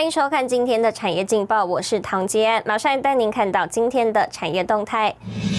[0.00, 5.14] 欢迎收看今天的产业劲报，我是唐杰安，马上带您看到今天的产业动态。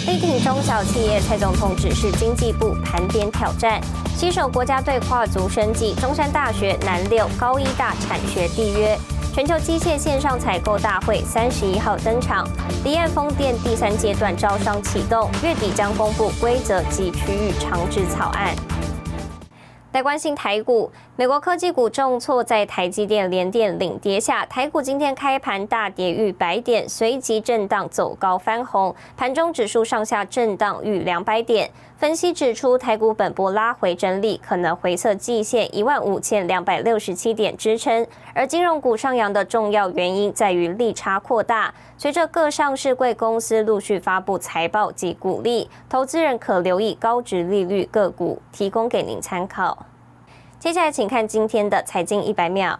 [0.07, 3.79] 力挺中小企业，蔡总统指示经济部盘点挑战，
[4.17, 5.93] 携手国家队跨足生计。
[5.93, 8.97] 中山大学南六高一大产学缔约，
[9.31, 12.43] 全球机械线上采购大会三十一号登场，
[12.83, 18.55] 离岸风电第三阶段招商启动，月底将公布规则及区域长治草案。
[19.91, 31.69] 来关心台股，美国科技股重挫，在台积电、联电领跌下，台股今天开盘大跌逾百点，随即震荡走高翻红，盘中指数上下震荡逾两百点。
[32.01, 38.07] 分析指出，台股本波拉回整理，可能回测季线一万五千两百六十七点支撑。
[38.33, 49.85] 而金融股上扬的重要原因在于利差扩大，随着各上市贵公司陆续发布财报及股利，投资人可留意高值利率个股，提供给您参考。
[50.57, 52.79] 接下来，请看今天的财经一百秒。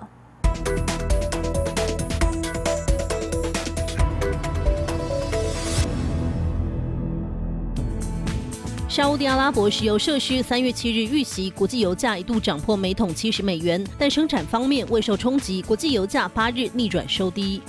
[8.91, 17.61] 沙地阿拉伯石油设施三月七日遇袭，国际油价一度涨破每桶七十美元，但生产方面未受冲击，国际油价八日逆转收低。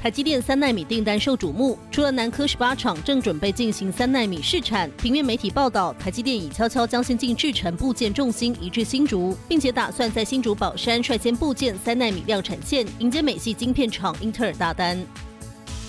[0.00, 15.04] 台积电三纳米订单受瞩目，除了南科十八厂正准备进行三纳米试产，平面媒体报道，台积电已悄悄将先进制程部件重心移至新竹，并且打算在新竹宝山率先部件三纳米量产线，迎接美系晶片厂英特尔大单。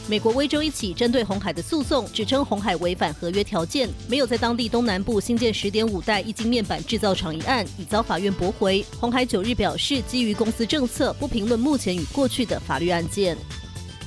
[0.10, 8.84] 美国威州一起针对红海的诉讼，指称红海违反合约条件，没有在当地东南部新建十点五代液晶面板制造厂一案，已遭法院驳回。
[9.00, 13.38] 红海九日表示，基于公司政策，不评论目前与过去的法律案件。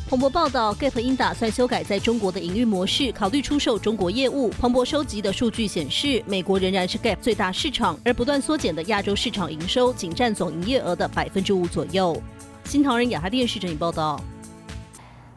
[0.09, 4.49] 彭博报道，Gap 因打算修改在中国的营运模式，考虑出售中国业务。
[4.49, 12.21] 彭博收集的数据显示，美国仍然是 Gap 最大市场，而不断缩减的亚洲市场营收仅占总营业额的百分之五左右。
[12.65, 14.21] 新唐人亚太电视整理报道。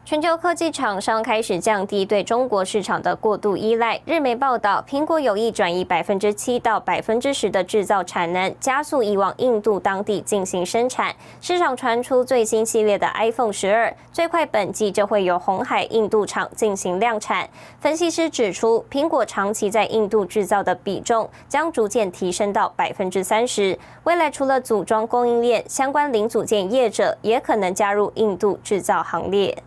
[0.06, 4.00] 全球科技厂商开始降低对中国市场的过度依赖。
[4.04, 11.12] 日媒报道，苹果有意转移百分之七到百分之十的制造产能，加速移往印度当地进行生产。
[11.40, 17.48] 市场传出最新系列的 iPhone 十二，最快本季就会由红海印度厂进行量产。
[17.80, 23.76] 分析师指出，苹果长期在印度制造的比重将逐渐提升到百分之三十。
[24.04, 29.60] 未来除了组装供应链，相关零组件业者也可能加入印度制造行列。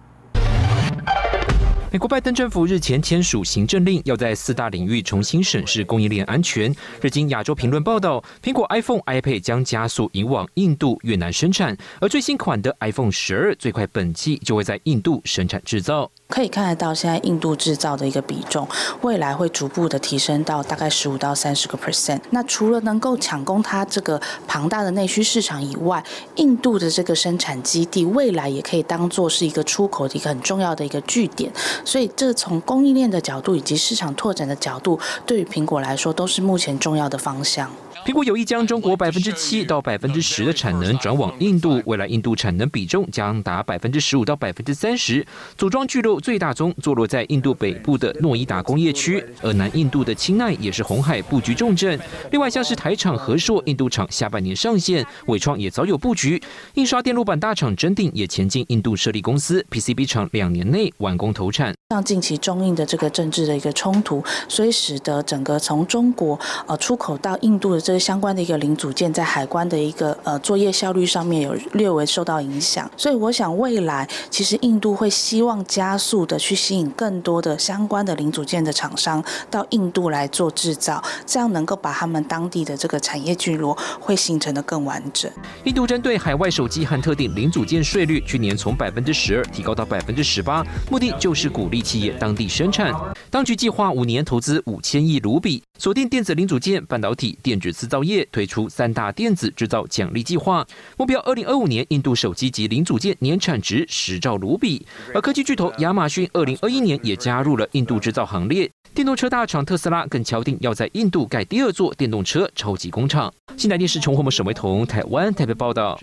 [1.92, 6.72] 美国拜登政府日前签署行政令，要在四大领域重新审视供应链安全。
[7.02, 16.12] 日经亚洲评论报道，苹果 iPhone、iPad 将加速引往印度、越南生产，而最新款的 iPhone 十二最快本季就会在印度生产制造。
[16.28, 18.68] 可以看得到，现在印度制造的一个比重，
[19.02, 22.22] 未来会逐步的提升到大概十五到三十个 percent。
[22.30, 26.04] 那除了能够抢攻它这个庞大的内需市场以外，
[26.36, 31.52] 印度的这个生产基地未来也可以当做是一个出口的一个很重要的一个据点。
[31.86, 37.72] 所以，这从供应链的角度以及市场拓展的角度，对于苹果来说都是目前重要的方向。
[38.06, 45.26] 苹果有意将中国百分之七到百分之十的产能转往印度，未来印度产能比重将达百分之十五到百分之三十。
[45.58, 52.00] 组装巨鹿最大宗坐落在印度北部的诺伊达工业区，而南印度的钦奈也是红海布局重镇。
[52.32, 56.42] 另外，像是台厂和硕印度厂下半年上线，伟创也早有布局。
[56.76, 61.76] 印刷电路板大厂真定也前进印度设立公司，PCB 厂两年内完工投产。
[61.90, 67.82] 像近期中印的这个政治的一个冲突，所以使得整个从中国呃出口到印度的。
[67.90, 85.30] 这相关的一个零组件在海关的一个呃作业效率上面有略微受到影响，所以我想未来其实印度会希望加速的去吸引更多的相关的零组件的厂商到印度来做制造，这样能够把他们当地的这个产业聚落会形成的更完整。
[85.66, 92.94] 印度针对海外手机和特定零组件税率，去年从百分之十二提高到百分之十八，目的就是鼓励企业当地生产。
[93.32, 97.70] 当局计划五年投资五千亿卢比，锁定电子零组件、半导体、电子。
[97.80, 100.66] 制造业推出三大电子制造奖励计划，
[100.98, 104.86] 目标二零二五年印度手机及零组件年产值十兆卢比。
[105.14, 113.34] 而科技巨头亚马逊二零二一年也加入了印度制造行列，电动车大厂特斯拉更敲定要在印度盖第二座电动车超级工厂。
[113.56, 115.98] 新台电视从我们沈维彤台湾台北报道。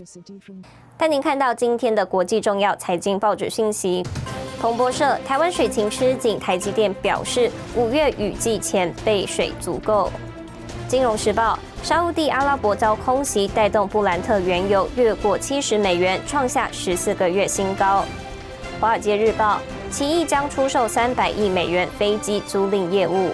[0.96, 4.02] 带您看到今天的国际重要财经报纸信息。
[4.60, 10.10] 彭博社：台湾水情吃紧，台积电表示五月雨季前备水足够。
[10.88, 18.02] 金融时报：沙地阿拉伯遭空袭，带动布兰特原油越过七十美元，创下十四个月新高。
[18.80, 19.60] 华尔街日报：
[19.90, 23.30] 奇异将出售三百亿美元飞机租赁业务。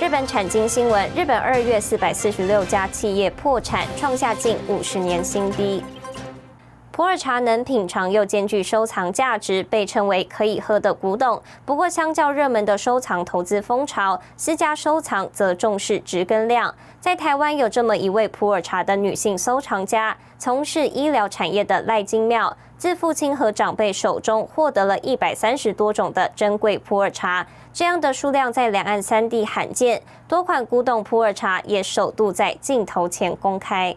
[0.00, 5.82] 日本产经新闻：日本二月四百四十六家企业破产，创下近五十年新低。
[6.92, 11.42] 普洱茶能品尝又兼具收藏价值，被称为可以喝的古董。
[11.64, 16.74] 不过，相较热门的收藏投资风潮，私家收藏则重视植根量。
[17.00, 30.02] 在台湾有这么一位普洱茶的女性收藏家，从事医疗产业的赖金妙，自父亲和长辈手中获得了一百三十多种的珍贵普洱茶，这样的数量在两岸三地罕见。
[30.28, 33.96] 多款古董普洱茶也首度在镜头前公开。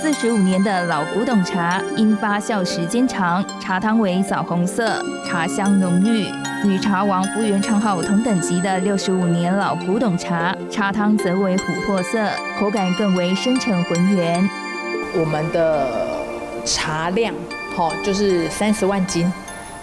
[0.00, 6.26] 四十五年的老古董茶，因发酵时间长，茶汤为枣红色，茶香浓郁。
[6.64, 12.30] 与茶王福源昌号同等级的六十五年老古董茶，茶汤则为琥珀色，
[12.60, 14.48] 口感更为深沉浑圆。
[15.16, 15.88] 我们的
[16.64, 17.34] 茶量，
[17.74, 19.30] 好，就是三十万斤。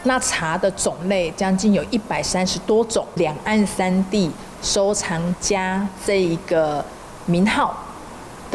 [0.03, 6.83] 那茶的种类将近有一百三十多种，两岸三地收藏家这一个
[7.25, 7.75] 名号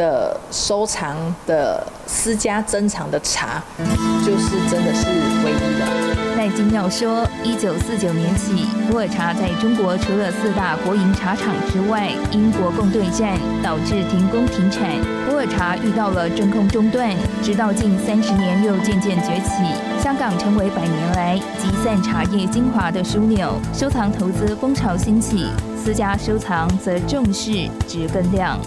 [0.01, 1.15] 的收藏
[1.45, 3.61] 的私家珍藏的茶，
[4.25, 5.05] 就是真的是
[5.45, 5.85] 唯一的。
[6.37, 14.89] 赖金妙说，一九四九年起，普洱茶在中国除了四大国营茶厂之外，因国共对战导致停工停产，
[15.29, 20.01] 普洱茶遇到了真空中断，直到近三十年又渐渐崛起。
[20.01, 25.45] 香港成为百年来集散茶叶精华的枢纽，收藏投资风潮兴起，
[25.77, 28.59] 私家收藏则重视质跟量。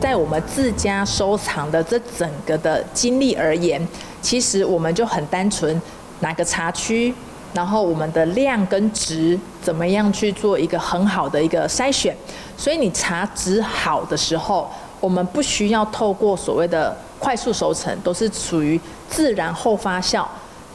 [0.00, 3.86] 在我们自家收藏的这整个的经历而言，
[4.22, 5.80] 其实我们就很单纯。
[6.22, 7.14] 哪个茶区，
[7.54, 12.14] 然后我们的量跟值怎么样去做一个很好的一个筛选？
[12.58, 14.70] 所以你茶值好的时候，
[15.00, 20.26] 我们不需要透过所谓的快速熟成，都是属于自然后发酵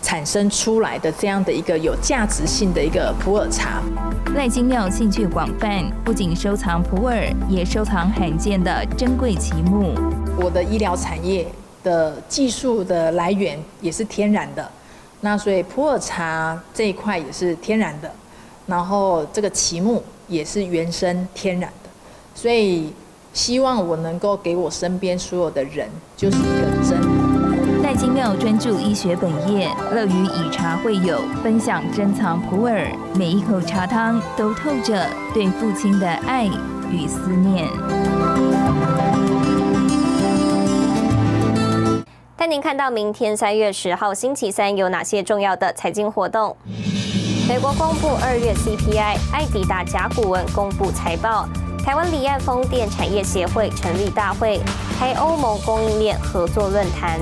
[0.01, 3.83] 产生出来的这样的一个有价值性的一个普洱茶。
[4.35, 9.95] 赖金妙兴趣广泛，不仅收藏普洱，也收藏罕见的珍贵奇木。
[10.37, 11.47] 我的医疗产业
[11.81, 14.69] 的技术的来源也是天然的。
[15.21, 18.11] 那所以普洱茶这一块也是天然的，
[18.67, 21.89] 然后这个奇木也是原生天然的，
[22.35, 22.93] 所以
[23.31, 26.37] 希望我能够给我身边所有的人就是
[28.05, 28.13] 精。
[28.13, 36.45] 妙专注医学本业，乐于以茶会友，分享珍藏普洱，每一口茶汤都透着对父亲的爱
[36.89, 37.67] 与思念。
[42.37, 46.55] 带您看到明天三月十号星期三有哪些重要的财经活动。
[47.49, 51.49] 美国公布二月 CPI，艾迪达甲骨文公布财报，
[51.83, 54.61] 台湾离岸风电产业协会成立大会，
[54.97, 57.19] 开欧盟供应链合作论坛。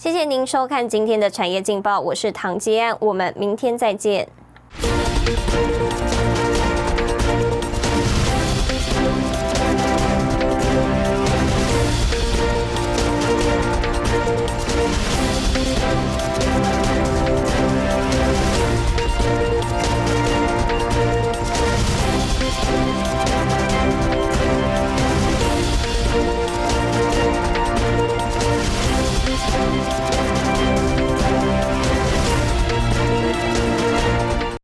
[0.00, 4.26] 谢谢您收看今天的产业劲报，我是唐吉安，我们明天再见。